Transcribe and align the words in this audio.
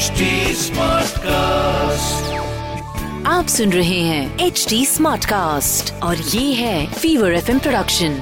HD 0.00 0.26
Smartcast. 0.58 2.28
आप 3.26 3.46
सुन 3.54 3.72
रहे 3.72 3.98
हैं 4.02 4.38
एच 4.46 4.64
डी 4.68 4.78
स्मार्ट 4.86 5.24
कास्ट 5.32 5.92
और 6.02 6.16
ये 6.16 6.52
है 6.54 6.86
फीवर 6.92 7.32
एफ़ 7.34 7.50
प्रोडक्शन 7.58 8.16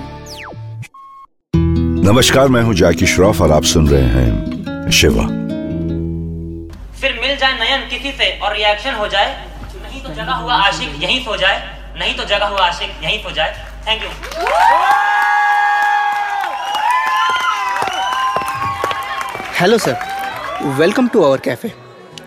नमस्कार 2.08 2.48
मैं 2.56 2.62
हूँ 2.62 2.74
जैकी 2.80 3.06
श्रॉफ 3.14 3.40
और 3.42 3.52
आप 3.52 3.64
सुन 3.74 3.88
रहे 3.88 4.08
हैं 4.16 4.90
शिवा। 5.00 5.26
फिर 7.00 7.18
मिल 7.20 7.36
जाए 7.36 7.58
नयन 7.60 7.88
किसी 7.90 8.12
से 8.18 8.32
और 8.38 8.56
रिएक्शन 8.56 8.94
हो 8.94 9.08
जाए 9.14 9.30
नहीं 9.82 10.02
तो 10.02 10.14
जगा 10.20 10.34
हुआ 10.34 10.54
आशिक 10.66 11.02
यहीं 11.02 11.20
सो 11.24 11.36
जाए 11.36 11.62
नहीं 12.00 12.14
तो 12.16 12.24
जगा 12.34 12.46
हुआ 12.46 12.66
आशिक 12.66 12.90
यहीं 13.04 13.22
सो 13.22 13.30
जाए। 13.40 13.50
Thank 13.88 14.02
you 14.02 14.10
hello 19.60 19.78
sir 19.88 20.17
welcome 20.62 21.08
to 21.08 21.22
our 21.22 21.38
cafe 21.38 21.72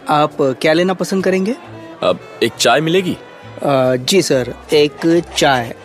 आप 0.10 0.38
क्या 0.42 0.74
लेना 0.74 0.94
पसंद 0.94 1.24
करेंगे? 1.24 1.56
अब 2.04 2.20
एक 2.44 2.52
चाय 2.60 2.82
मिलेगी? 2.82 3.18
अ, 3.64 3.96
जी 3.96 4.22
सर 4.22 4.54
एक 4.74 5.24
चाय। 5.38 5.76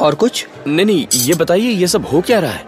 और 0.00 0.14
कुछ? 0.14 0.46
नहीं 0.66 0.86
नहीं 0.86 1.06
ये 1.14 1.34
बताइए 1.34 1.68
ये 1.70 1.86
सब 1.86 2.06
हो 2.06 2.20
क्या 2.20 2.38
रहा 2.38 2.52
है? 2.52 2.64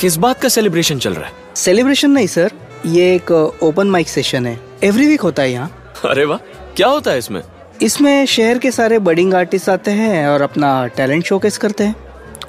किस 0.00 0.16
बात 0.16 0.40
का 0.40 0.48
सेलिब्रेशन 0.48 0.98
चल 0.98 1.14
रहा 1.14 1.26
है? 1.26 1.32
सेलिब्रेशन 1.56 2.10
नहीं 2.10 2.26
सर 2.26 2.50
ये 2.86 3.14
एक 3.14 3.30
ओपन 3.62 3.86
माइक 3.90 4.08
सेशन 4.08 4.46
है। 4.46 4.60
एवरी 4.84 5.06
वीक 5.06 5.20
होता 5.20 5.42
है 5.42 5.52
यहाँ। 5.52 5.92
अरे 6.04 6.24
वाह 6.24 6.38
क्या 6.76 6.88
होता 6.88 7.10
है 7.10 7.18
इसमें? 7.18 7.42
इसमें 7.82 8.26
शहर 8.26 8.58
के 8.58 8.70
सारे 8.70 8.98
बडिंग 8.98 9.34
आर्टिस्ट 9.34 9.68
आते 9.68 9.90
हैं 9.90 10.28
और 10.28 10.42
अपना 10.42 10.86
टैलेंट 10.86 11.24
शोकेस 11.24 11.58
करते 11.58 11.84
हैं। 11.84 11.96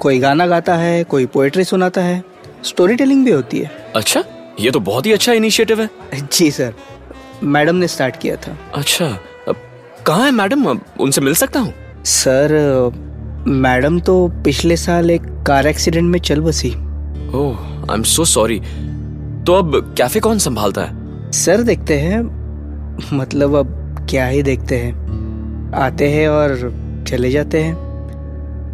कोई 0.00 0.18
गाना 0.18 0.46
गाता 0.46 0.74
है 0.74 1.04
कोई 1.04 1.26
पोएट्री 1.26 1.64
सुनाता 1.64 2.00
है। 2.00 2.24
स्टोरी 2.64 2.94
टेलिंग 2.94 3.24
भी 3.24 3.30
होती 3.30 3.58
है। 3.58 3.92
अच्छा 3.96 4.24
ये 4.60 4.70
तो 4.70 4.80
बहुत 4.80 5.06
ही 5.06 5.12
अच्छा 5.12 5.32
इनिशिएटिव 5.32 5.80
है। 5.80 5.88
जी 6.32 6.50
सर 6.50 6.74
मैडम 7.44 7.76
ने 7.76 7.88
स्टार्ट 7.88 8.16
किया 8.16 8.36
था। 8.36 8.56
अच्छा 8.74 9.16
कहाँ 10.06 10.24
है 10.24 10.30
मैडम 10.30 10.66
उनसे 11.00 11.20
मिल 11.20 11.34
सकता 11.34 11.60
हूँ? 11.60 11.72
सर 12.04 12.92
मैडम 13.46 13.98
तो 14.00 14.26
पिछले 14.44 14.76
साल 14.76 15.10
एक 15.10 15.22
कार 15.46 15.66
एक्सीडेंट 15.66 16.10
में 16.10 16.18
चल 16.20 16.40
बसी। 16.40 16.70
ओह 17.34 17.58
आई 17.90 17.94
एम 17.94 18.02
सो 18.04 18.24
सॉरी 18.24 18.58
तो 19.46 19.54
अब 19.54 19.94
कैफ़े 19.98 20.20
कौन 20.20 20.38
संभालता 20.38 20.82
है? 20.82 21.30
सर 21.32 21.62
देखते 21.62 21.98
हैं। 22.00 22.20
मतलब 23.12 23.54
अब 23.54 24.06
क्या 24.10 24.26
ही 24.26 24.42
देखते 24.42 24.78
हैं। 24.78 25.70
आते 25.74 26.08
हैं 26.08 26.28
और 26.28 26.54
चले 27.08 27.30
जाते 27.30 27.62
हैं। 27.62 27.74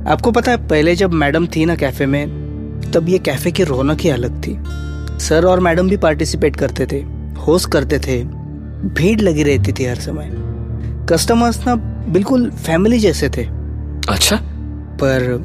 आपको 0.09 0.31
पता 0.31 0.53
है 0.53 0.67
पहले 0.69 0.95
जब 0.97 1.13
मैडम 1.13 1.47
थी 1.47 1.65
ना 1.65 1.77
कैफ़े 1.77 2.07
में 2.07 2.91
तब 2.95 3.09
ये 3.09 3.19
कैफ़े 3.19 3.51
की 3.51 3.65
रौनक 3.65 4.01
ही 4.01 4.11
अलग 4.11 4.43
थी। 4.43 4.59
सर 5.19 5.45
और 5.45 5.61
मैडम 5.61 5.89
भी 5.89 5.97
पार्टिसिपेट 5.97 6.57
करते 6.57 6.87
थे 6.87 7.01
होस्ट 7.41 7.71
करते 7.71 7.99
थे। 7.99 8.23
भीड़ 8.89 9.21
लगी 9.21 9.43
रहती 9.43 9.73
थी 9.73 9.85
हर 9.85 9.97
समय। 9.97 10.31
कस्टमर्स 11.11 11.67
ना 11.67 11.75
बिल्कुल 12.13 12.51
फैमिली 12.51 12.99
जैसे 12.99 13.29
थे। 13.29 13.45
अच्छा। 14.09 14.37
पर 15.03 15.37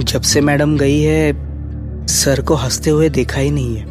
जब 0.00 0.20
से 0.20 0.40
मैडम 0.40 0.76
गई 0.78 1.00
है 1.00 2.06
सर 2.06 2.40
को 2.40 2.54
हँसते 2.54 2.90
हुए 2.90 3.08
देखा 3.08 3.40
ही 3.40 3.50
नहीं 3.50 3.76
है। 3.76 3.84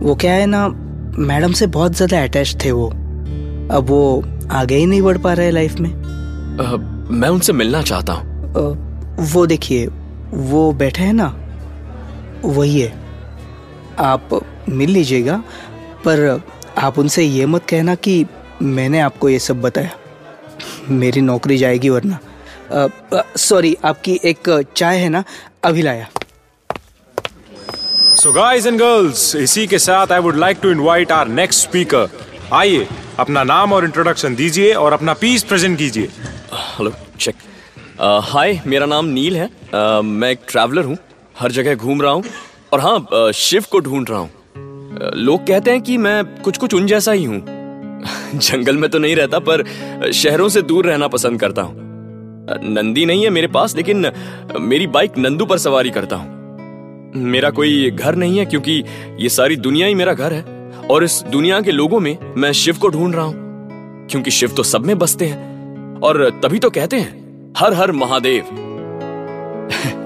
वो 0.00 0.14
क्या 0.14 0.32
है 0.32 0.46
ना 0.46 0.68
मैडम 1.18 1.52
से 1.52 1.66
बहुत 1.66 1.96
ज़्यादा 1.96 2.22
अटैच 2.22 2.56
थे 2.64 2.70
वो। 2.72 2.88
अब 3.70 3.86
वो 3.88 4.24
आगे 4.50 4.76
ही 4.76 4.86
नहीं 4.86 5.02
बढ़ 5.02 5.18
पा 5.18 5.32
रहे 5.32 5.50
लाइफ 5.50 5.80
में। 5.80 5.90
अ, 5.90 6.76
मैं 7.10 7.28
उनसे 7.28 7.52
मिलना 7.52 7.82
चाहता 7.82 8.12
हूँ। 8.12 9.26
वो 9.32 9.46
देखिए 9.46 9.86
वो 10.32 10.72
बैठे 10.72 11.02
हैं 11.02 11.12
ना 11.12 11.34
वही 12.44 12.80
है। 12.80 13.07
आप 13.98 14.40
मिल 14.68 14.90
लीजिएगा 14.90 15.42
पर 16.04 16.42
आप 16.78 16.98
उनसे 16.98 17.24
ये 17.24 17.46
मत 17.46 17.66
कहना 17.68 17.94
कि 17.94 18.26
मैंने 18.62 19.00
आपको 19.00 19.28
ये 19.28 19.38
सब 19.38 19.60
बताया। 19.60 19.90
मेरी 20.90 21.20
नौकरी 21.20 21.58
जाएगी 21.58 21.88
वरना। 21.88 22.18
सॉरी 23.36 23.76
आपकी 23.84 24.20
एक 24.24 24.64
चाय 24.76 24.98
है 24.98 25.08
ना? 25.08 25.24
अभी 25.64 25.82
लाया। 25.82 26.08
सो 28.16 28.32
गाइस 28.32 28.66
एंड 28.66 28.78
गर्ल्स 28.78 29.36
इसी 29.36 29.66
के 29.66 29.78
साथ 29.78 30.12
I 30.12 30.18
would 30.18 30.36
like 30.36 30.58
to 30.62 30.70
invite 30.70 31.12
our 31.12 31.28
next 31.28 31.68
speaker 31.68 32.08
आइए 32.52 32.88
अपना 33.18 33.44
नाम 33.44 33.72
और 33.72 33.84
इंट्रोडक्शन 33.84 34.34
दीजिए 34.34 34.72
और 34.72 34.92
अपना 34.92 35.12
पीस 35.12 35.42
प्रेजेंट 35.42 35.78
कीजिए। 35.78 36.08
हेलो 36.54 36.92
चेक 37.20 37.34
हाय 38.22 38.60
मेरा 38.66 38.86
नाम 38.86 39.06
नील 39.06 39.36
है। 39.36 39.46
अ, 39.46 40.00
मैं 40.02 40.30
एक 40.30 40.38
ट्रैवलर 40.48 40.84
हूँ। 40.84 40.98
हर 41.38 41.52
जगह 41.52 41.74
घूम 41.74 42.02
रहा 42.02 42.12
हूँ। 42.12 42.24
और 42.72 42.80
हाँ 42.80 43.32
शिव 43.32 43.64
को 43.70 43.80
ढूंढ 43.80 44.10
रहा 44.10 44.18
हूँ। 44.18 44.30
लोग 45.14 45.46
कहते 45.46 45.70
हैं 45.70 45.80
कि 45.82 45.96
मैं 45.96 46.24
कुछ 46.42 46.58
कुछ 46.58 46.74
उन 46.74 46.86
जैसा 46.86 47.12
ही 47.12 47.24
हूँ। 47.24 47.40
जंगल 48.34 48.76
में 48.76 48.90
तो 48.90 48.98
नहीं 48.98 49.16
रहता, 49.16 49.38
पर 49.38 49.64
शहरों 50.12 50.48
से 50.48 50.62
दूर 50.62 50.86
रहना 50.86 51.08
पसंद 51.08 51.40
करता 51.40 51.62
हूँ। 51.62 51.86
नंदी 52.64 53.04
नहीं 53.06 53.24
है 53.24 53.30
मेरे 53.30 53.46
पास, 53.46 53.76
लेकिन 53.76 54.10
मेरी 54.60 54.86
बाइक 54.86 55.18
नंदू 55.18 55.46
पर 55.46 55.58
सवारी 55.58 55.90
करता 55.90 56.16
हूँ। 56.16 56.36
मेरा 57.14 57.50
कोई 57.50 57.90
घर 57.90 58.14
नहीं 58.14 58.38
है, 58.38 58.44
क्योंकि 58.44 58.82
ये 59.20 59.28
सारी 59.28 59.56
दुनिया 59.56 59.86
ही 59.86 59.94
मेरा 59.94 60.12
घर 60.12 60.32
है। 60.32 60.42
और 60.90 61.04
इस 61.04 61.22
दुनिया 61.22 61.60
के 61.60 61.70
लोगों 61.70 62.00
में 62.00 62.16
मैं 62.36 62.52
शिव 62.52 62.76
को 62.76 62.88
ढूंढ 62.88 63.14
रहा 63.14 63.24
हूँ, 63.24 64.06
क्योंकि 64.10 64.30
शिव 64.30 64.52
तो 64.56 64.62
सब 64.62 64.86
में 64.86 64.98
बसते 64.98 65.26
हैं। 65.26 66.00
और 66.00 66.40
तभी 66.42 66.58
तो 66.58 66.70
कहते 66.70 66.96
हैं 66.96 67.52
हर 67.58 67.74
हर 67.74 67.92
महादेव। 67.92 68.44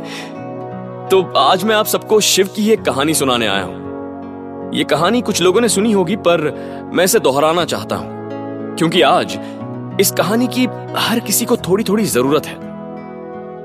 तो 1.13 1.23
आज 1.23 1.65
मैं 1.65 1.75
आप 1.77 1.87
सबको 1.87 2.21
शिव 2.21 2.49
की 2.57 2.71
एक 2.71 2.83
कहानी 2.83 3.15
सुनाने 3.15 3.47
आया 3.47 3.63
हूँ। 3.63 4.71
ये 4.75 4.85
कहानी 4.85 5.21
कुछ 5.23 5.43
लोगों 5.43 5.61
ने 5.61 5.69
सुनी 5.69 5.93
होगी, 5.93 6.17
पर 6.17 6.41
मैं 6.95 7.05
इसे 7.05 7.19
दोहराना 7.19 7.65
चाहता 7.65 7.97
हूँ। 7.97 8.09
क्योंकि 8.77 9.03
आज 9.03 9.39
इस 10.01 10.11
कहानी 10.11 10.47
की 10.47 10.65
हर 10.97 11.21
किसी 11.21 11.45
को 11.45 11.57
थोड़ी 11.57 11.85
थोड़ी 11.85 12.05
ज़रूरत 12.05 12.47
है। 12.47 12.55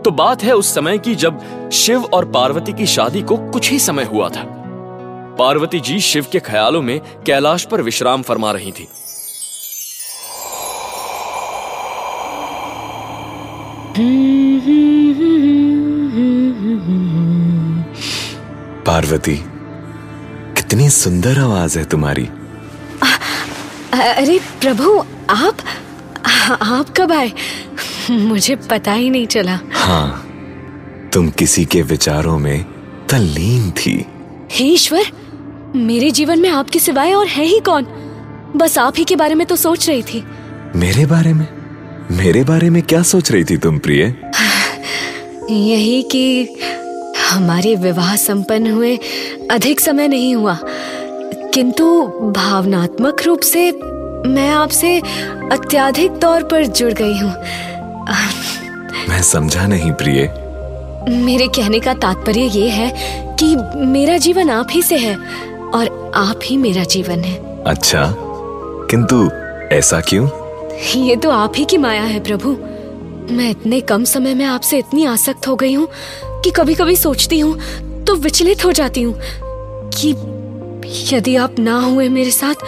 तो 0.02 0.12
बात 0.12 0.44
है 0.44 0.54
उस 0.54 0.76
समय 0.76 0.98
की 0.98 1.16
जब 1.16 1.70
शिव 1.70 2.04
और 2.04 2.26
पार्वती 2.26 2.74
की 2.74 2.86
शादी 2.86 3.22
को 3.22 3.38
कुछ 3.38 3.72
ही 3.72 3.80
समय 3.80 4.04
हुआ 4.04 4.30
था। 4.30 4.44
पार्वती 5.40 5.80
जी 5.80 6.00
शिव 6.00 6.26
के 6.32 6.40
ख्यालों 6.40 6.82
में 6.82 7.02
कैलाश 7.26 7.66
पर 7.66 7.82
विश्राम 7.82 8.22
फरमा 8.22 8.52
रही 8.52 8.72
थी। 8.72 8.88
पार्वती 18.98 19.36
कितनी 20.58 20.90
सुंदर 20.90 21.40
आवाज़ 21.40 21.78
है 21.80 21.84
तुम्हारी। 21.86 22.24
अरे 23.94 24.38
प्रभु 24.62 24.92
आप 25.30 25.58
आप 26.62 26.90
कब 26.98 27.12
आए? 27.12 27.32
मुझे 28.12 28.56
पता 28.70 28.92
ही 28.92 29.10
नहीं 29.10 29.28
चला। 29.28 29.60
हाँ 29.74 31.10
तुम 31.14 31.30
किसी 31.30 31.66
के 31.66 31.82
विचारों 31.82 32.38
में 32.40 32.66
तल्लीन 33.10 33.70
थी। 33.72 33.94
हे 34.52 34.66
ईश्वर 34.66 35.12
मेरे 35.76 36.10
जीवन 36.12 36.40
में 36.40 36.50
आपके 36.50 36.80
सिवाय 36.80 37.14
और 37.14 37.28
है 37.28 37.46
ही 37.46 37.60
कौन? 37.60 37.84
बस 38.56 38.78
आप 38.78 38.94
ही 38.98 39.04
के 39.04 39.16
बारे 39.16 39.36
में 39.36 39.46
तो 39.48 39.56
सोच 39.56 39.88
रही 39.90 40.04
थी। 40.04 40.24
मेरे 40.76 41.06
बारे 41.06 41.34
में? 41.34 41.48
मेरे 42.12 42.44
बारे 42.44 42.70
में 42.70 42.82
क्या 42.84 43.04
सोच 43.04 43.32
रही 43.32 43.44
थी 43.44 43.58
तुम 43.58 43.78
प्रिय? 43.78 44.04
यही 45.52 46.02
कि 46.12 46.26
हमारे 47.30 47.76
विवाह 47.76 48.16
संपन्न 48.16 48.72
हुए 48.72 49.00
अधिक 49.52 49.80
समय 49.80 50.08
नहीं 50.08 50.36
हुआ। 50.36 50.58
किंतु 51.54 52.04
भावनात्मक 52.36 53.24
रूप 53.26 53.40
से 53.40 53.72
मैं 54.26 54.50
आपसे 54.50 55.00
अत्याधिक 55.52 56.12
तौर 56.12 56.44
पर 56.44 56.66
जुड़ 56.66 56.94
गई 56.94 57.18
हूँ। 57.18 57.32
मैं 59.10 59.22
समझा 59.22 59.68
नहीं 59.68 59.92
प्रिय। 59.92 60.22
मेरे 61.10 61.48
कहने 61.48 61.80
का 61.80 61.94
तात्पर्य 61.94 62.42
ये 62.42 62.70
है 62.70 62.92
कि 63.40 63.56
मेरा 63.86 64.18
जीवन 64.18 64.50
आप 64.50 64.68
ही 64.72 64.82
से 64.82 64.98
है 64.98 65.16
और 65.74 66.12
आप 66.16 66.40
ही 66.44 66.58
मेरा 66.58 66.84
जीवन 66.84 67.20
है। 67.20 67.64
अच्छा 67.64 68.16
किंतु 68.92 69.30
ऐसा 69.76 70.02
क्यों? 70.02 70.28
ये 70.96 71.16
तो 71.16 71.30
आप 71.30 71.54
ही 71.58 71.66
की 71.66 71.78
माया 71.78 72.04
है 72.04 72.20
प्रभु। 72.20 72.58
मैं 73.32 73.50
इतने 73.50 73.80
कम 73.82 74.04
समय 74.04 74.34
में 74.34 74.46
आपसे 74.46 74.78
इतनी 74.78 75.06
आसक्त 75.06 75.48
हो 75.48 75.56
गई 75.56 75.74
हूँ 75.74 75.88
कि 76.44 76.52
कभी 76.52 76.76
कभी 76.76 76.96
सोचती 76.96 77.40
हूँ 77.40 77.58
तो 78.04 78.16
विचलित 78.16 78.66
हो 78.66 78.72
जाती 78.72 79.02
हूँ 79.02 79.16
कि 79.94 80.10
यदि 81.16 81.36
आप 81.36 81.60
ना 81.60 81.80
हुए 81.80 82.10
मेरे 82.10 82.32
साथ 82.32 82.64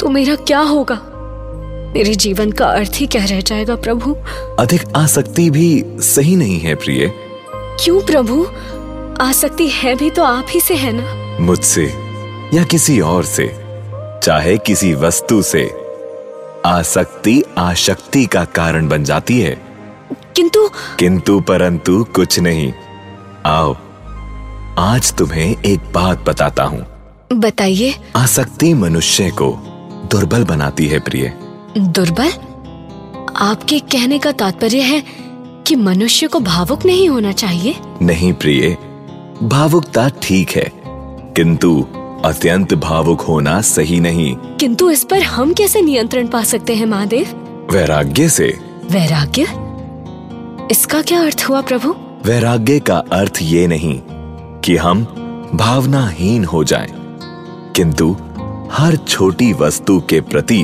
तो 0.00 0.08
मेरा 0.08 0.34
क्या 0.34 0.60
होगा? 0.60 0.94
मेरे 1.94 2.14
जीवन 2.14 2.52
का 2.52 2.66
अर्थ 2.66 2.92
ही 2.94 3.06
क्या 3.06 3.24
रह 3.24 3.40
जाएगा 3.40 3.76
प्रभु? 3.76 4.14
अधिक 4.58 4.84
आसक्ति 4.96 5.50
भी 5.50 5.84
सही 6.00 6.36
नहीं 6.36 6.58
है 6.60 6.74
प्रिय। 6.74 7.12
क्यों 7.84 8.00
प्रभु? 8.00 8.44
आसक्ति 9.24 9.68
है 9.68 9.94
भी 9.94 10.10
तो 10.10 10.22
आप 10.22 10.46
ही 10.50 10.60
से 10.60 10.74
है 10.74 10.92
ना? 10.92 11.38
मुझसे 11.40 11.84
या 12.54 12.64
किसी 12.64 13.00
और 13.00 13.24
से 13.24 13.48
चाहे 14.22 14.58
किसी 14.58 14.94
वस्तु 14.94 15.42
से। 15.42 15.64
आसक्ति 16.66 17.42
आशक्ति 17.58 18.26
का 18.26 18.44
कारण 18.44 18.88
बन 18.88 19.04
जाती 19.04 19.40
है। 19.40 19.63
किंतु 20.36 20.68
किंतु 20.98 21.40
परंतु 21.40 22.04
कुछ 22.04 22.40
नहीं। 22.40 22.72
आओ 23.46 23.76
आज 24.78 25.14
तुम्हें 25.14 25.62
एक 25.62 25.80
बात 25.94 26.24
बताता 26.28 26.64
हूँ। 26.64 26.86
बताइए। 27.32 27.94
आसक्ति 28.16 28.74
मनुष्य 28.74 29.30
को 29.30 29.50
दुर्बल 30.10 30.44
बनाती 30.44 30.86
है 30.86 30.98
प्रिय। 30.98 31.32
दुर्बल? 31.78 32.30
आपके 33.36 33.78
कहने 33.78 34.18
का 34.18 34.32
तात्पर्य 34.32 34.80
है 34.80 35.04
कि 35.66 35.76
मनुष्य 35.76 36.26
को 36.26 36.40
भावुक 36.40 36.86
नहीं 36.86 37.08
होना 37.08 37.32
चाहिए? 37.32 37.74
नहीं 38.02 38.32
प्रिय। 38.32 38.76
भावुकता 39.42 40.08
ठीक 40.08 40.50
है 40.50 40.72
किंतु 41.36 41.86
अत्यंत 42.24 42.74
भावुक 42.74 43.20
होना 43.20 43.60
सही 43.60 44.00
नहीं। 44.00 44.36
किंतु 44.36 44.90
इस 44.90 45.04
पर 45.04 45.22
हम 45.22 45.52
कैसे 45.52 45.82
नियंत्रण 45.82 46.26
पा 46.26 46.42
सकते 46.42 46.74
हैं 46.74 46.86
महादेव? 46.86 47.26
वैराग्य 47.72 48.28
से। 48.28 48.58
वैराग्य? 48.90 49.63
इसका 50.70 51.00
क्या 51.02 51.20
अर्थ 51.20 51.44
हुआ 51.48 51.60
प्रभु? 51.60 51.88
वैराग्य 52.24 52.78
का 52.80 52.96
अर्थ 53.12 53.38
ये 53.42 53.66
नहीं 53.66 54.00
कि 54.60 54.76
हम 54.76 55.04
भावनाहीन 55.54 56.44
हो 56.44 56.62
जाएँ, 56.64 56.92
किंतु 57.76 58.10
हर 58.72 58.96
छोटी 58.96 59.52
वस्तु 59.52 59.98
के 60.00 60.20
प्रति 60.20 60.62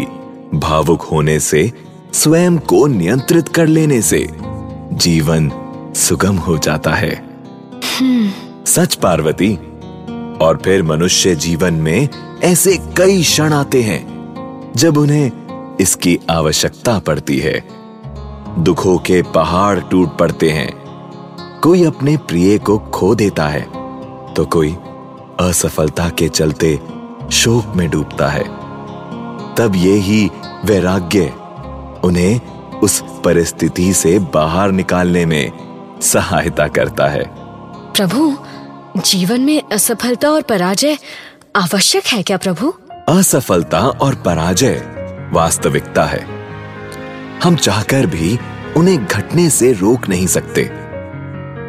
भावुक 0.55 1.03
होने 1.03 1.39
से 1.41 1.73
स्वयं 2.13 2.59
को 2.59 2.87
नियंत्रित 2.87 3.49
कर 3.49 3.67
लेने 3.67 4.01
से 4.03 4.27
जीवन 4.93 5.51
सुगम 5.97 6.37
हो 6.37 6.57
जाता 6.59 6.95
है। 6.95 7.13
सच 8.67 8.95
पार्वती 8.95 9.55
और 10.41 10.61
फिर 10.65 10.83
मनुष्य 10.83 11.35
जीवन 11.37 11.75
में 11.75 12.09
ऐसे 12.43 12.77
कई 12.97 13.23
क्षण 13.23 13.53
आते 13.53 13.83
हैं 13.83 14.03
जब 14.77 14.99
उन्हें 14.99 15.77
इसकी 15.81 16.19
आवश्यकता 16.31 16.99
पड़ती 16.99 17.39
है। 17.39 17.80
दुखों 18.61 18.99
के 18.99 19.23
पहाड़ 19.23 19.81
टूट 19.81 20.17
पड़ते 20.19 20.51
हैं। 20.51 20.73
कोई 21.63 21.85
अपने 21.85 22.17
प्रिय 22.17 22.59
को 22.59 22.79
खो 22.79 23.15
देता 23.15 23.47
है 23.49 23.63
तो 24.35 24.45
कोई 24.47 24.77
असफलता 25.41 26.09
के 26.09 26.29
चलते 26.29 26.79
शोक 27.33 27.77
में 27.77 27.89
डूबता 27.91 28.29
है। 28.29 28.45
तब 29.55 29.73
ये 29.77 29.95
ही 29.95 30.31
वैराग्य 30.65 31.33
उन्हें 32.05 32.41
उस 32.81 33.03
परिस्थिति 33.25 33.93
से 33.93 34.19
बाहर 34.35 34.73
निकालने 34.73 35.25
में 35.27 35.53
सहायता 36.03 36.69
करता 36.69 37.09
है। 37.09 37.25
प्रभु 37.93 38.37
जीवन 38.97 39.41
में 39.41 39.63
असफलता 39.73 40.31
और 40.31 40.43
पराजय 40.43 40.99
आवश्यक 41.57 42.07
है 42.07 42.23
क्या 42.23 42.37
प्रभु? 42.37 42.73
असफलता 43.09 43.81
और 43.81 44.15
पराजय 44.15 44.83
वास्तविकता 45.33 46.05
है। 46.05 46.40
हम 47.45 47.57
चाहकर 47.57 48.07
भी 48.07 48.39
उन्हें 48.77 49.07
घटने 49.07 49.51
से 49.51 49.73
रोक 49.73 50.09
नहीं 50.09 50.27
सकते। 50.27 50.71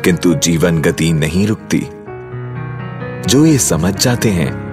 किंतु 0.04 0.34
जीवन 0.34 0.82
गति 0.82 1.14
नहीं 1.14 1.48
रुकती। 1.48 1.88
जो 3.28 3.46
ये 3.46 3.58
समझ 3.58 4.04
जाते 4.04 4.30
हैं, 4.30 4.72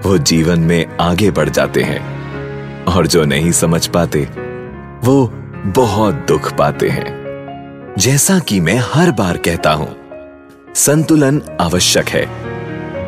वो 0.00 0.18
जीवन 0.18 0.60
में 0.60 0.98
आगे 1.00 1.30
बढ़ 1.30 1.48
जाते 1.48 1.82
हैं। 1.82 2.22
और 2.84 3.06
जो 3.06 3.24
नहीं 3.24 3.52
समझ 3.52 3.86
पाते, 3.86 4.28
वो 5.04 5.26
बहुत 5.66 6.14
दुख 6.14 6.54
पाते 6.56 6.88
हैं। 6.88 7.22
जैसा 7.98 8.38
कि 8.38 8.60
मैं 8.60 8.80
हर 8.92 9.10
बार 9.10 9.36
कहता 9.36 9.72
हूँ, 9.72 9.96
संतुलन 10.74 11.42
आवश्यक 11.60 12.08
है। 12.08 12.26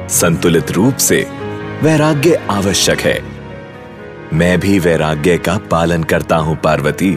संतुलित 0.08 0.70
रूप 0.70 0.96
से 0.96 1.26
वैराग्य 1.82 2.34
आवश्यक 2.50 3.00
है। 3.00 3.33
मैं 4.34 4.60
भी 4.60 4.78
वैराग्य 4.78 5.38
का 5.38 5.56
पालन 5.70 6.02
करता 6.02 6.36
हूँ 6.36 6.56
पार्वती। 6.56 7.10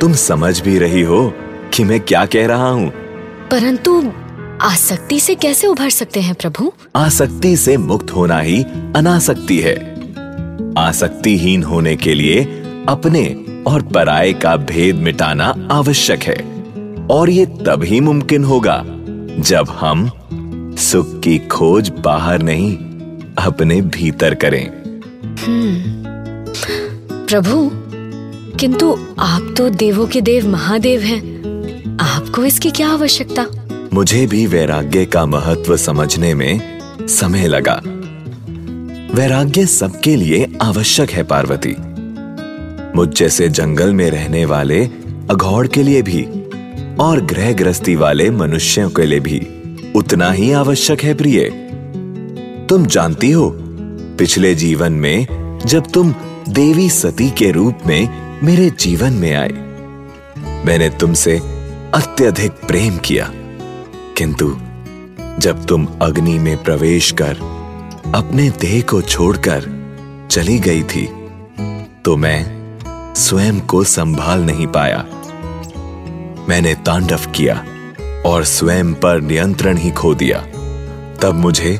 तुम 0.00 0.12
समझ 0.12 0.60
भी 0.60 0.78
रही 0.78 1.02
हो 1.02 1.32
कि 1.74 1.84
मैं 1.84 2.00
क्या 2.00 2.24
कह 2.26 2.46
रहा 2.46 2.68
हूँ। 2.68 2.88
परंतु 3.50 4.12
आसक्ति 4.62 5.20
से 5.20 5.34
कैसे 5.34 5.66
उभर 5.66 5.90
सकते 5.90 6.20
हैं 6.20 6.34
प्रभु? 6.34 6.72
आसक्ति 6.96 7.56
से 7.56 7.76
मुक्त 7.76 8.10
होना 8.10 8.38
ही 8.38 8.62
अनासक्ति 8.96 9.58
है। 9.60 9.76
आसक्तिहीन 10.78 11.62
होने 11.62 11.96
के 11.96 12.14
लिए 12.14 12.44
अपने 12.88 13.24
और 13.66 13.82
पराये 13.82 14.32
का 14.32 14.56
भेद 14.56 14.96
मिटाना 14.96 15.54
आवश्यक 15.70 16.22
है। 16.22 16.36
और 17.10 17.30
ये 17.30 17.46
तभी 17.46 18.00
मुमकिन 18.00 18.44
होगा 18.44 18.82
जब 19.38 19.66
हम 19.70 20.10
सुख 20.78 21.20
की 21.20 21.38
खोज 21.38 21.92
बाहर 22.00 22.42
नहीं 22.42 22.76
अपने 23.38 23.80
भीतर 23.82 24.34
करें। 24.34 24.82
प्रभु, 27.32 27.70
किंतु 28.56 28.98
आप 29.18 29.54
तो 29.58 29.68
देवों 29.68 30.06
के 30.06 30.20
देव 30.20 30.48
महादेव 30.48 31.00
हैं। 31.00 31.18
आपको 31.98 32.44
इसकी 32.44 32.70
क्या 32.70 32.88
आवश्यकता? 32.88 33.46
मुझे 33.92 34.26
भी 34.26 34.46
वैराग्य 34.46 35.04
का 35.04 35.26
महत्व 35.26 35.76
समझने 35.76 36.34
में 36.34 36.78
समय 37.00 37.46
लगा। 37.46 37.82
वैराग्य 39.14 39.66
सबके 39.66 40.16
लिए 40.16 40.58
आवश्यक 40.62 41.10
है, 41.10 41.22
पार्वती। 41.22 41.76
मुझ 42.96 43.08
जैसे 43.08 43.48
जंगल 43.48 43.92
में 43.92 44.10
रहने 44.10 44.44
वाले, 44.44 44.84
अघौड़ 45.30 45.66
के 45.66 45.82
लिए 45.82 46.02
भी, 46.02 46.22
और 47.00 47.20
ग्रह 47.20 47.52
ग्रस्ती 47.52 47.96
वाले 47.96 48.30
मनुष्यों 48.30 48.90
के 48.90 49.06
लिए 49.06 49.20
भी, 49.20 49.46
उतना 49.96 50.30
ही 50.30 50.52
आवश्यक 50.52 51.00
है, 51.00 51.14
प्रिय। 51.14 51.50
तुम 52.68 52.86
जानती 52.86 53.30
हो, 53.30 53.58
पिछले 54.18 54.54
जीवन 54.54 54.92
में 54.92 55.26
जब 55.66 55.84
तुम 55.94 56.14
देवी 56.48 56.90
सती 56.90 57.30
के 57.30 57.50
रूप 57.50 57.78
में 57.86 58.08
मेरे 58.42 58.70
जीवन 58.70 59.12
में 59.12 59.34
आए 59.34 59.52
मैंने 60.66 60.88
तुमसे 60.88 61.38
अत्यधिक 61.94 62.52
प्रेम 62.52 62.98
किया। 62.98 63.30
किंतु 64.18 64.56
जब 65.38 65.66
तुम 65.66 65.88
अग्नि 66.02 66.38
में 66.38 66.62
प्रवेश 66.62 67.12
कर 67.12 67.36
अपने 68.14 68.50
देह 68.50 68.82
को 68.82 69.02
छोड़कर 69.02 69.68
चली 70.30 70.58
गई 70.58 70.82
थी 70.82 71.06
तो 72.04 72.16
मैं 72.16 72.62
स्वयं 73.14 73.60
को 73.60 73.84
संभाल 73.84 74.40
नहीं 74.40 74.66
पाया। 74.66 75.04
मैंने 76.48 76.74
तांडव 76.74 77.20
किया 77.36 77.64
और 78.26 78.44
स्वयं 78.44 78.94
पर 78.94 79.20
नियंत्रण 79.20 79.76
ही 79.76 79.90
खो 79.90 80.14
दिया। 80.14 80.38
तब 81.22 81.34
मुझे 81.34 81.78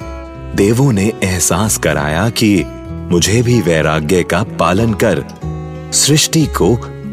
देवों 0.55 0.93
ने 0.93 1.12
एहसास 1.23 1.79
कराया 1.79 2.29
कि 2.29 2.65
मुझे 3.12 3.41
भी 3.43 3.61
वैराग्य 3.61 4.23
का 4.23 4.43
पालन 4.61 4.93
कर 5.03 5.19
सृष्टि 5.94 6.44
को 6.59 6.69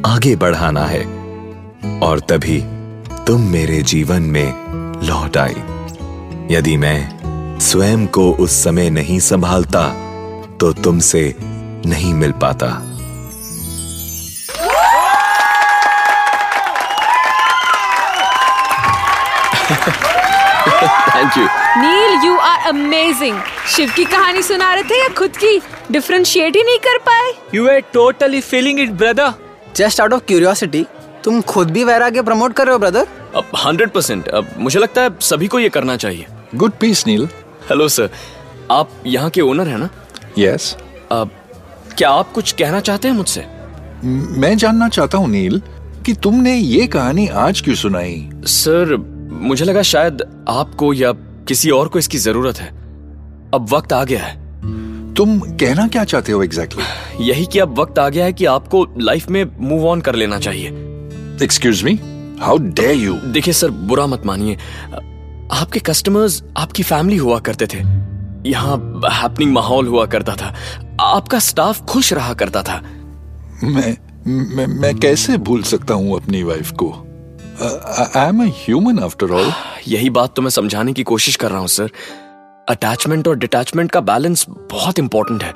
आगे 0.05 0.35
बढ़ाना 0.35 0.83
है। 0.85 1.01
और 1.99 2.19
तभी 2.19 2.59
तुम 3.27 3.41
मेरे 3.41 3.81
जीवन 3.81 4.21
में 4.21 4.53
लौट 5.03 5.37
आई। 5.37 5.55
यदि 6.51 6.75
मैं 6.77 7.59
स्वयं 7.61 8.05
को 8.07 8.31
उस 8.33 8.63
समय 8.63 8.89
नहीं 8.89 9.19
संभालता 9.19 9.81
तो 10.59 10.71
तुमसे 10.73 11.23
नहीं 11.85 12.13
मिल 12.13 12.31
पाता। 12.31 12.69
Thank 21.09 21.37
you 21.37 21.47
Neel 21.81 22.27
you 22.27 22.37
are 22.37 22.67
amazing 22.67 23.41
Shiv 23.67 23.91
की 23.95 24.05
कहानी 24.05 24.43
सुना 24.43 24.73
रहे 24.73 24.83
थे 24.83 25.01
या 25.01 25.09
खुद 25.17 25.37
की? 25.37 25.61
डिफ्रेंशिएट 25.91 26.55
ही 26.55 26.63
नहीं 26.63 26.77
कर 26.77 26.97
पाए। 26.97 27.31
You 27.53 27.67
are 27.69 27.79
totally 27.93 28.41
feeling 28.41 28.79
it 28.79 28.91
brother 28.91 29.33
just 29.75 30.01
out 30.01 30.13
of 30.13 30.23
curiosity 30.23 30.85
तुम 31.23 31.41
खुद 31.41 31.71
भी 31.71 31.83
वैराग्य 31.83 32.21
प्रमोट 32.21 32.53
कर 32.53 32.65
रहे 32.65 32.73
हो 32.73 32.79
ब्रदर 32.79 33.07
अब 33.35 33.51
हंड्रेड 33.65 33.89
परसेंट 33.89 34.27
अब 34.27 34.47
मुझे 34.57 34.79
लगता 34.79 35.01
है 35.01 35.09
सभी 35.21 35.47
को 35.47 35.59
ये 35.59 35.69
करना 35.69 35.95
चाहिए। 35.95 36.25
Good 36.55 36.71
piece 36.71 37.05
Neel 37.07 37.27
hello 37.69 37.87
sir 37.87 38.09
आप 38.71 38.91
यहाँ 39.05 39.29
के 39.29 39.41
ओनर 39.41 39.67
हैं 39.67 39.77
ना? 39.77 39.89
Yes 40.37 40.75
yes. 40.75 40.81
अब 41.11 41.31
क्या 41.97 42.09
आप 42.09 42.31
कुछ 42.31 42.51
कहना 42.51 42.79
चाहते 42.79 43.07
हैं 43.07 43.15
मुझसे? 43.15 43.45
मैं 44.39 44.57
जानना 44.57 44.89
चाहता 44.89 45.17
हूँ 45.17 45.29
नील 45.29 45.61
कि 46.05 46.13
तुमने 46.13 46.55
ये 46.55 46.87
कहानी 46.87 47.27
आज 47.27 47.61
क्यों 47.61 47.75
सुनाई? 47.75 48.29
सर 48.45 48.95
मुझे 49.31 49.65
लगा 49.65 49.81
शायद 49.81 50.21
आपको 50.49 50.93
या 50.93 51.11
किसी 51.47 51.69
और 51.69 51.87
को 51.87 51.99
इसकी 51.99 52.17
ज़रूरत 52.17 52.57
है। 52.57 52.67
अब 53.53 53.67
वक्त 53.71 53.93
आ 53.93 54.03
गया 54.03 54.23
है। 54.23 54.48
तुम 55.19 55.39
कहना 55.39 55.87
क्या 55.87 56.03
चाहते 56.03 56.31
हो 56.31 56.43
एग्जैक्टली 56.43 56.83
exactly? 56.83 57.29
यही 57.29 57.45
कि 57.45 57.59
अब 57.59 57.79
वक्त 57.79 57.99
आ 57.99 58.07
गया 58.09 58.25
है 58.25 58.33
कि 58.33 58.45
आपको 58.45 58.85
लाइफ 58.97 59.29
में 59.29 59.43
मूव 59.59 59.87
ऑन 59.87 60.01
कर 60.01 60.15
लेना 60.15 60.37
चाहिए। 60.39 60.67
Excuse 61.43 61.83
me 61.83 61.99
how 62.41 62.57
dare 62.57 62.93
you 62.93 63.15
देखिए 63.27 63.53
सर 63.53 63.71
बुरा 63.89 64.05
मत 64.07 64.25
मानिए। 64.25 64.55
आपके 65.51 65.79
कस्टमर्स 65.79 66.41
आपकी 66.57 66.83
फैमिली 66.83 67.17
हुआ 67.17 67.39
करते 67.39 67.67
थे। 67.67 67.77
यहाँ 68.49 68.77
हैपनिंग 69.13 69.51
माहौल 69.53 69.87
हुआ 69.87 70.05
करता 70.05 70.35
था। 70.35 70.53
आपका 71.01 71.39
स्टाफ 71.39 71.83
खुश 71.85 72.13
रहा 72.13 72.33
करता 72.33 72.63
था। 72.63 72.81
मैं 73.63 73.95
मैं, 74.27 74.67
मैं 74.67 74.95
कैसे 74.95 75.37
भूल 75.37 75.63
सकता 75.63 75.93
हूँ 75.93 76.15
अपनी 76.15 76.43
वाइफ 76.43 76.71
को? 76.83 76.91
I 78.15 78.27
am 78.27 78.41
human 78.41 78.99
after 78.99 79.31
all 79.31 79.51
यही 79.87 80.09
बात 80.09 80.35
तो 80.35 80.41
मैं 80.41 80.49
समझाने 80.49 80.93
की 80.93 81.03
कोशिश 81.03 81.35
कर 81.35 81.51
रहा 81.51 81.59
हूँ 81.59 81.67
सर। 81.67 81.91
अटैचमेंट 82.69 83.27
और 83.27 83.35
डिटैचमेंट 83.35 83.91
का 83.91 84.01
बैलेंस 84.01 84.45
बहुत 84.49 84.99
इंपॉर्टेंट 84.99 85.43
है। 85.43 85.53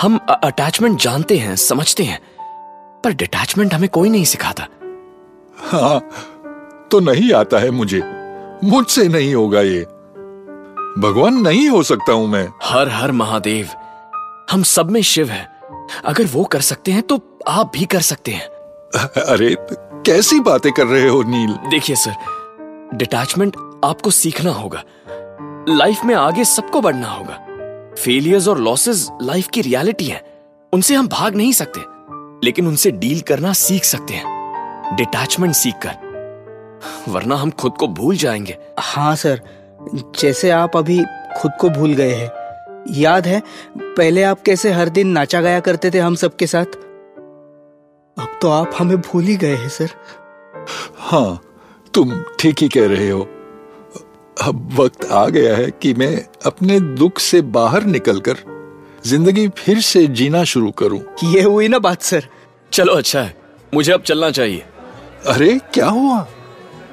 हम 0.00 0.18
अटैचमेंट 0.30 1.00
जानते 1.00 1.36
हैं 1.38 1.54
समझते 1.56 2.04
हैं 2.04 2.20
पर 3.04 3.12
डिटैचमेंट 3.12 3.74
हमें 3.74 3.88
कोई 3.88 4.10
नहीं 4.10 4.24
सिखाता। 4.24 4.66
हाँ 5.70 6.00
तो 6.90 7.00
नहीं 7.00 7.32
आता 7.34 7.58
है 7.58 7.70
मुझे। 7.70 8.00
मुझसे 8.64 9.06
नहीं 9.08 9.34
होगा 9.34 9.60
ये। 9.60 9.80
भगवान 10.98 11.34
नहीं 11.40 11.68
हो 11.68 11.82
सकता 11.82 12.12
हूँ 12.12 12.26
मैं। 12.28 12.46
हर 12.62 12.88
हर 12.88 13.12
महादेव 13.12 13.68
हम 14.50 14.62
सब 14.62 14.90
में 14.90 15.00
शिव 15.02 15.28
है। 15.28 15.46
अगर 16.04 16.26
वो 16.26 16.44
कर 16.44 16.60
सकते 16.60 16.92
हैं 16.92 17.02
तो 17.02 17.20
आप 17.48 17.72
भी 17.74 17.84
कर 17.84 18.00
सकते 18.00 18.32
हैं। 18.32 18.46
अरे 19.24 19.54
कैसी 20.06 20.40
बातें 20.40 20.72
कर 20.72 20.86
रहे 20.86 21.08
हो 21.08 21.22
नील? 21.22 21.52
देखिए 21.70 21.96
सर 21.96 22.96
डिटैचमेंट 22.96 23.56
आपको 23.84 24.10
सीखना 24.10 24.50
होगा। 24.50 24.82
लाइफ 25.70 26.04
में 26.04 26.14
आगे 26.14 26.44
सबको 26.44 26.80
बढ़ना 26.80 27.08
होगा। 27.08 27.38
फेलियर्स 27.94 28.48
और 28.48 28.58
लॉसेस 28.58 29.08
लाइफ 29.22 29.48
की 29.48 29.60
रियलिटी 29.60 30.04
है। 30.04 30.22
उनसे 30.72 30.94
हम 30.94 31.08
भाग 31.08 31.34
नहीं 31.34 31.52
सकते 31.52 31.80
लेकिन 32.46 32.66
उनसे 32.66 32.90
डील 32.90 33.20
करना 33.20 33.52
सीख 33.52 33.84
सकते 33.84 34.14
हैं। 34.14 34.96
डिटैचमेंट 34.96 35.54
सीख 35.54 35.74
कर 35.86 36.08
वरना 37.08 37.36
हम 37.36 37.50
खुद 37.50 37.72
को 37.72 37.88
भूल 37.88 38.16
जाएँगे। 38.16 38.56
हाँ 38.78 39.16
सर। 39.16 39.40
जैसे 40.20 40.50
आप 40.50 40.76
अभी 40.76 41.04
खुद 41.40 41.52
को 41.60 41.68
भूल 41.68 41.92
गए 41.92 42.14
हैं। 42.14 42.30
याद 42.92 43.26
है 43.26 43.42
पहले 43.78 44.22
आप 44.22 44.40
कैसे 44.42 44.72
हर 44.72 44.88
दिन 44.88 45.08
नाचा 45.08 45.40
गाया 45.40 45.60
करते 45.60 45.90
थे 45.90 45.98
हम 45.98 46.14
सबके 46.14 46.46
साथ? 46.46 46.64
अब 48.18 48.38
तो 48.42 48.50
आप 48.50 48.70
हमें 48.78 49.00
भूल 49.00 49.24
ही 49.24 49.36
गए 49.36 49.56
हैं 49.56 49.68
सर। 49.68 49.90
हाँ 50.98 51.40
तुम 51.94 52.24
ठीक 52.40 52.56
ही 52.60 52.68
कह 52.68 52.86
रहे 52.86 53.10
हो। 53.10 53.28
अब 54.42 54.72
वक्त 54.80 55.04
आ 55.04 55.26
गया 55.26 55.56
है 55.56 55.70
कि 55.70 55.94
मैं 55.94 56.26
अपने 56.46 56.80
दुख 56.80 57.18
से 57.18 57.40
बाहर 57.42 57.84
निकलकर 57.84 58.36
ज़िंदगी 59.06 59.48
फिर 59.48 59.80
से 59.80 60.06
जीना 60.06 60.44
शुरू 60.44 60.70
करूँ। 60.70 61.00
ये 61.24 61.42
हुई 61.42 61.68
ना 61.68 61.78
बात 61.78 62.02
सर। 62.02 62.26
चलो 62.72 62.94
अच्छा 62.94 63.20
है। 63.20 63.34
मुझे 63.74 63.92
अब 63.92 64.02
चलना 64.02 64.30
चाहिए। 64.30 64.64
अरे 65.26 65.60
क्या 65.74 65.86
हुआ? 65.86 66.26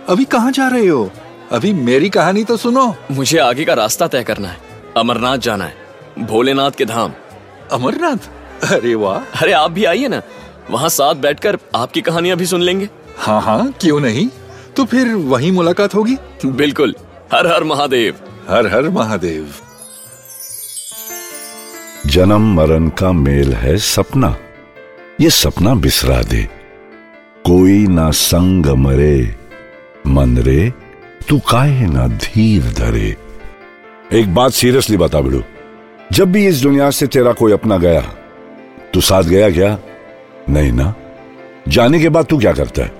अभी 0.10 0.26
कहाँ 0.26 0.52
जा 0.52 0.68
रहे 0.68 0.88
हो? 0.88 1.12
अभी 1.52 1.74
मेरी 1.74 2.10
कहानी 2.10 2.44
तो 2.44 2.58
सुनो। 2.58 2.96
मुझे 3.12 3.38
आगे 3.38 3.66
का 3.66 3.74
रास्ता 3.74 4.08
तय 4.08 4.24
करना 4.24 4.48
है। 4.48 4.58
अमरनाथ 4.98 5.38
जाना 5.38 5.66
है। 5.66 6.26
भोलेनाथ 6.26 6.72
के 6.72 6.86
धाम। 6.86 7.14
अमरनाथ? 7.72 8.30
अरे 8.72 8.96
वाह। 8.96 9.40
अरे 9.42 9.52
आप 9.52 9.72
भी 9.72 9.86
आइए 9.86 10.08
ना। 10.08 10.22
वहाँ 10.72 10.90
साथ 10.90 11.16
बैठकर 11.16 11.58
आपकी 11.76 12.02
कहानियाँ 12.02 12.38
भी 12.38 12.46
सुन 12.46 12.62
लेंगे। 12.62 12.90
हाँ 13.18 13.42
हाँ 13.42 13.72
क्यों 13.82 14.00
नहीं? 14.00 14.28
तो 14.76 14.86
फिर 14.86 15.14
वही 15.16 15.52
मुलाकात 15.52 15.96
होगी। 15.96 16.18
बिल्कुल। 16.46 16.96
हर 17.34 17.48
हर 17.48 17.64
महादेव। 17.64 18.16
हर 18.50 18.68
हर 18.68 18.90
महादेव। 18.90 19.54
जन्म 22.06 22.56
मरण 22.56 22.90
का 22.90 23.12
मेल 23.12 23.54
है 23.54 23.78
सपना। 23.78 24.36
ये 25.22 25.30
सपना 25.30 25.76
बिसरा 25.76 26.22
दे। 26.22 26.44
कोई 27.46 27.88
ना 27.88 28.12
संग 28.12 28.66
मरे, 28.66 29.36
मन 30.08 30.38
रे, 30.38 30.74
तू 31.30 31.40
काहे 31.40 31.86
ना 31.86 32.08
धीर 32.08 32.64
धरे। 32.64 33.16
एक 34.14 34.36
बात 34.36 34.52
सीरियसली 34.52 34.98
बता 34.98 35.22
बिड़ू, 35.22 35.44
जब 36.12 36.32
भी 36.32 36.48
इस 36.48 36.62
दुनिया 36.62 36.92
से 36.92 37.08
तेरा 37.08 37.34
कोई 37.34 37.52
अपना 37.52 37.78
गया, 37.78 38.02
तू 38.94 39.02
साथ 39.02 39.24
गया 39.24 39.52
क्या? 39.52 39.78
नहीं 40.50 40.72
ना? 40.72 40.94
जाने 41.68 42.00
के 42.00 42.10
बाद 42.10 42.26
तू 42.26 42.40
क्या 42.40 42.54
करता 42.54 42.82
है? 42.82 42.97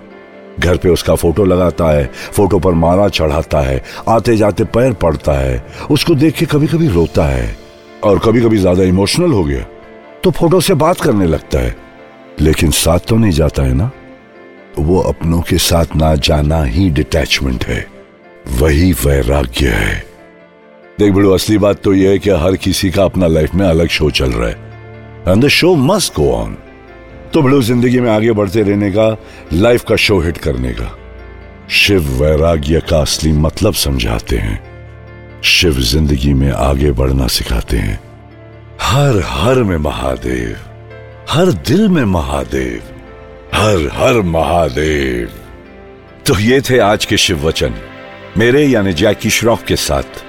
घर 0.60 0.78
पे 0.78 0.90
उसका 0.90 1.16
फ़ोटो 1.16 1.46
लगाता 1.46 1.90
है, 1.90 2.06
फ़ोटो 2.32 2.60
पर 2.60 2.74
माला 2.74 3.08
चढ़ाता 3.10 3.62
है 3.62 3.82
आते 4.10 4.38
जाते 4.38 4.64
पैर 4.66 4.94
पड़ता 4.96 5.34
है, 5.34 5.66
उसको 5.92 6.16
देख 6.16 6.36
के 6.36 6.46
कभी 6.46 6.68
कभी 6.68 6.88
रोता 6.88 7.26
है 7.26 7.56
और 8.04 8.20
कभी 8.20 8.42
कभी 8.42 8.58
ज़्यादा 8.58 8.84
इमोशनल 8.86 9.32
हो 9.32 9.44
गया 9.44 9.66
तो 10.24 10.32
फ़ोटो 10.32 10.60
से 10.62 10.74
बात 10.76 11.02
करने 11.02 11.26
लगता 11.28 11.60
है। 11.60 11.76
लेकिन 12.40 12.72
साथ 12.72 13.00
तो 13.08 13.16
नहीं 13.16 13.32
जाता 13.32 13.64
है 13.64 13.74
ना? 13.74 13.90
वो 14.80 15.00
अपनों 15.02 15.42
के 15.42 15.58
साथ 15.60 15.96
ना 15.96 16.14
जाना 16.18 16.64
ही 16.64 16.90
डिटैचमेंट 16.90 17.64
है, 17.66 17.86
वही 18.52 18.92
वैराग्य 18.96 19.68
है। 19.68 20.06
देख 20.98 21.14
बड़ो 21.14 21.32
असली 21.32 21.58
बात 21.58 21.82
तो 21.84 21.94
यह 21.94 22.10
है 22.10 22.20
कि 22.20 22.30
हर 22.42 22.56
किसी 22.58 22.90
का 22.92 23.04
अपना 23.06 23.28
लाइफ 23.28 23.56
में 23.56 23.66
अलग 23.68 23.88
शो 23.90 24.10
चल 24.12 24.32
रहा 24.32 24.50
है 24.50 24.66
and 25.28 25.44
the 25.44 25.48
show 25.50 25.74
must 25.76 26.14
go 26.16 26.32
on 26.34 26.58
तो 27.34 27.42
बड़ो 27.42 27.62
ज़िंदगी 27.62 28.00
में 28.00 28.10
आगे 28.12 28.32
बढ़ते 28.32 28.62
रहने 28.64 28.92
का 28.92 29.16
लाइफ 29.54 29.84
का 29.84 29.96
शो 29.96 30.20
हिट 30.20 30.38
करने 30.38 30.74
का। 30.74 30.96
शिव 31.76 32.04
वैराग्य 32.22 32.82
का 32.90 33.00
असली 33.00 33.32
मतलब 33.34 33.74
समझाते 33.76 34.38
हैं। 34.38 35.42
शिव 35.46 35.80
ज़िंदगी 35.84 36.34
में 36.34 36.52
आगे 36.52 36.92
बढ़ना 36.92 37.28
सिखाते 37.30 37.78
हैं। 37.78 38.00
हर 38.82 39.22
हर 39.26 39.64
में 39.64 39.78
महादेव, 39.78 40.56
हर 41.30 41.52
दिल 41.68 41.88
में 41.90 42.04
महादेव, 42.06 42.82
हर 43.56 43.90
हर 43.94 44.22
महादेव। 44.24 45.30
तो 46.28 46.40
ये 46.40 46.62
थे 46.62 46.80
आज 46.80 47.06
के 47.06 47.18
शिव 47.18 47.48
वचन। 47.48 47.74
मेरे 48.38 48.66
यानी 48.66 48.94
जैकी 48.94 49.30
श्रॉफ 49.30 49.64
के 49.68 49.76
साथ। 49.78 50.24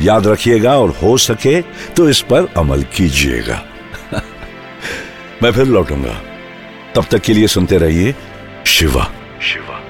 याद 0.00 0.26
रखिएगा 0.26 0.76
और 0.78 0.90
हो 1.02 1.16
सके 1.18 1.60
तो 1.96 2.08
इस 2.08 2.20
पर 2.22 2.48
अमल 2.56 2.82
कीजिएगा। 2.96 3.62
मैं 5.42 5.52
फिर 5.52 5.66
लौटूँगा। 5.66 6.22
तब 6.94 7.04
तक 7.10 7.18
के 7.18 7.34
लिए 7.34 7.46
सुनते 7.46 7.78
रहिए 7.78 8.14
शिवा। 8.66 9.12
शिवा। 9.42 9.82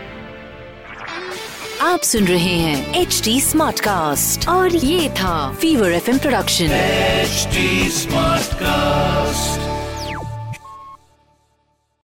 आप 1.93 2.01
सुन 2.01 2.25
रहे 2.25 2.55
हैं 2.55 3.03
एच 3.03 3.21
डी 3.25 3.41
स्मार्ट 3.41 3.81
कास्ट 3.81 4.49
और 4.49 4.77
ये 4.77 5.11
था 5.11 5.53
Fever 5.53 5.93
FM 5.93 6.19
production 6.19 6.65
HD 6.65 7.91
smart 7.91 8.55
cast 8.55 9.76